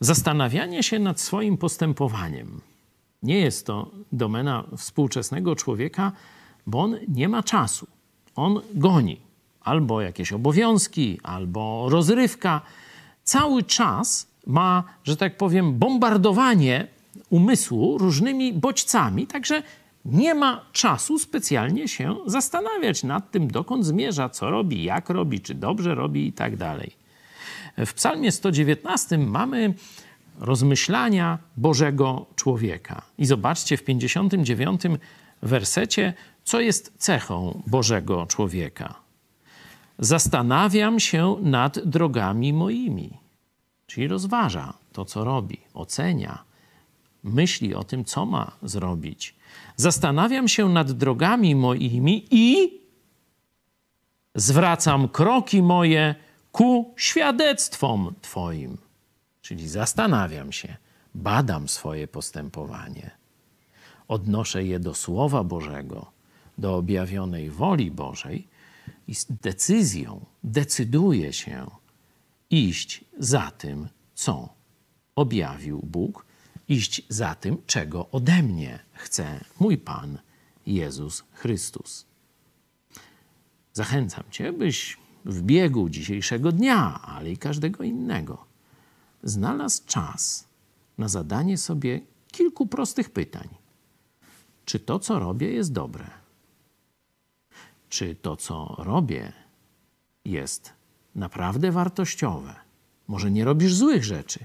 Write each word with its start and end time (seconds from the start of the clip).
Zastanawianie 0.00 0.82
się 0.82 0.98
nad 0.98 1.20
swoim 1.20 1.56
postępowaniem 1.58 2.60
nie 3.22 3.38
jest 3.38 3.66
to 3.66 3.90
domena 4.12 4.64
współczesnego 4.76 5.56
człowieka, 5.56 6.12
bo 6.66 6.80
on 6.80 6.96
nie 7.08 7.28
ma 7.28 7.42
czasu. 7.42 7.86
On 8.36 8.60
goni 8.74 9.20
albo 9.60 10.00
jakieś 10.00 10.32
obowiązki, 10.32 11.20
albo 11.22 11.86
rozrywka. 11.88 12.60
Cały 13.24 13.62
czas 13.62 14.26
ma, 14.46 14.84
że 15.04 15.16
tak 15.16 15.36
powiem, 15.36 15.78
bombardowanie 15.78 16.86
umysłu 17.30 17.98
różnymi 17.98 18.52
bodźcami, 18.52 19.26
także 19.26 19.62
nie 20.04 20.34
ma 20.34 20.64
czasu 20.72 21.18
specjalnie 21.18 21.88
się 21.88 22.16
zastanawiać 22.26 23.02
nad 23.02 23.30
tym, 23.30 23.48
dokąd 23.48 23.86
zmierza, 23.86 24.28
co 24.28 24.50
robi, 24.50 24.84
jak 24.84 25.10
robi, 25.10 25.40
czy 25.40 25.54
dobrze 25.54 25.94
robi 25.94 26.26
i 26.26 26.32
tak 26.32 26.56
dalej. 26.56 26.92
W 27.86 27.94
Psalmie 27.94 28.32
119 28.32 29.18
mamy 29.18 29.74
rozmyślania 30.38 31.38
Bożego 31.56 32.26
człowieka. 32.36 33.02
I 33.18 33.26
zobaczcie 33.26 33.76
w 33.76 33.84
59 33.84 34.82
wersecie, 35.42 36.14
co 36.44 36.60
jest 36.60 36.92
cechą 36.96 37.62
Bożego 37.66 38.26
człowieka. 38.26 38.94
Zastanawiam 39.98 41.00
się 41.00 41.36
nad 41.42 41.78
drogami 41.78 42.52
moimi, 42.52 43.10
czyli 43.86 44.08
rozważa 44.08 44.74
to, 44.92 45.04
co 45.04 45.24
robi, 45.24 45.60
ocenia, 45.74 46.44
myśli 47.24 47.74
o 47.74 47.84
tym, 47.84 48.04
co 48.04 48.26
ma 48.26 48.52
zrobić. 48.62 49.34
Zastanawiam 49.76 50.48
się 50.48 50.68
nad 50.68 50.92
drogami 50.92 51.54
moimi 51.54 52.26
i 52.30 52.80
zwracam 54.34 55.08
kroki 55.08 55.62
moje 55.62 56.14
ku 56.52 56.94
świadectwom 56.96 58.14
Twoim. 58.22 58.78
Czyli 59.40 59.68
zastanawiam 59.68 60.52
się, 60.52 60.76
badam 61.14 61.68
swoje 61.68 62.08
postępowanie, 62.08 63.10
odnoszę 64.08 64.64
je 64.64 64.80
do 64.80 64.94
Słowa 64.94 65.44
Bożego, 65.44 66.12
do 66.58 66.76
objawionej 66.76 67.50
woli 67.50 67.90
Bożej 67.90 68.48
i 69.08 69.14
z 69.14 69.26
decyzją 69.42 70.24
decyduję 70.44 71.32
się 71.32 71.70
iść 72.50 73.04
za 73.18 73.50
tym, 73.50 73.88
co 74.14 74.48
objawił 75.14 75.80
Bóg, 75.82 76.26
iść 76.68 77.02
za 77.08 77.34
tym, 77.34 77.56
czego 77.66 78.10
ode 78.10 78.42
mnie 78.42 78.78
chce 78.92 79.44
mój 79.60 79.78
Pan 79.78 80.18
Jezus 80.66 81.24
Chrystus. 81.32 82.06
Zachęcam 83.72 84.24
Cię, 84.30 84.52
byś 84.52 84.96
w 85.28 85.42
biegu 85.42 85.88
dzisiejszego 85.88 86.52
dnia, 86.52 87.00
ale 87.02 87.30
i 87.30 87.36
każdego 87.36 87.84
innego, 87.84 88.44
znalazł 89.22 89.82
czas 89.86 90.48
na 90.98 91.08
zadanie 91.08 91.58
sobie 91.58 92.00
kilku 92.32 92.66
prostych 92.66 93.10
pytań. 93.10 93.48
Czy 94.64 94.78
to, 94.78 94.98
co 94.98 95.18
robię, 95.18 95.52
jest 95.52 95.72
dobre? 95.72 96.10
Czy 97.88 98.14
to, 98.14 98.36
co 98.36 98.74
robię, 98.78 99.32
jest 100.24 100.72
naprawdę 101.14 101.72
wartościowe? 101.72 102.54
Może 103.08 103.30
nie 103.30 103.44
robisz 103.44 103.74
złych 103.74 104.04
rzeczy, 104.04 104.44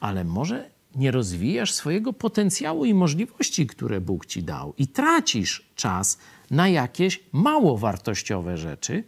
ale 0.00 0.24
może 0.24 0.70
nie 0.94 1.10
rozwijasz 1.10 1.72
swojego 1.72 2.12
potencjału 2.12 2.84
i 2.84 2.94
możliwości, 2.94 3.66
które 3.66 4.00
Bóg 4.00 4.26
ci 4.26 4.42
dał, 4.42 4.74
i 4.78 4.88
tracisz 4.88 5.70
czas 5.74 6.18
na 6.50 6.68
jakieś 6.68 7.24
mało 7.32 7.78
wartościowe 7.78 8.58
rzeczy, 8.58 9.04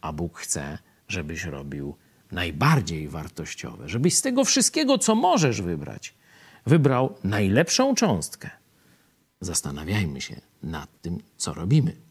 a 0.00 0.12
Bóg 0.12 0.38
chce, 0.38 0.78
żebyś 1.08 1.44
robił 1.44 1.94
najbardziej 2.32 3.08
wartościowe, 3.08 3.88
żebyś 3.88 4.16
z 4.16 4.22
tego 4.22 4.44
wszystkiego, 4.44 4.98
co 4.98 5.14
możesz 5.14 5.62
wybrać, 5.62 6.14
wybrał 6.66 7.14
najlepszą 7.24 7.94
cząstkę. 7.94 8.50
Zastanawiajmy 9.40 10.20
się 10.20 10.40
nad 10.62 11.00
tym, 11.00 11.22
co 11.36 11.54
robimy. 11.54 12.05